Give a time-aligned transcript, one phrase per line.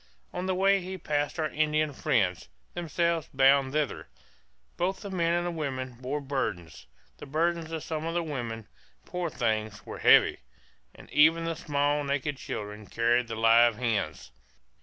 [0.33, 4.07] On the way we passed our Indian friends, themselves bound thither;
[4.75, 8.67] both the men and the women bore burdens the burdens of some of the women,
[9.05, 10.39] poor things, were heavy
[10.95, 14.31] and even the small naked children carried the live hens.